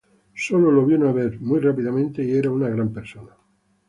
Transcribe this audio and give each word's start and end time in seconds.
Sólo 0.33 0.71
lo 0.71 0.81
conocí 0.83 0.99
una 1.03 1.11
vez 1.11 1.39
rápidamente 1.63 2.23
y 2.23 2.31
era 2.31 2.49
una 2.49 2.67
gran 2.69 2.91
persona. 2.91 3.29